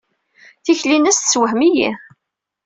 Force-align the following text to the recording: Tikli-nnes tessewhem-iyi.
Tikli-nnes 0.65 1.17
tessewhem-iyi. 1.19 1.91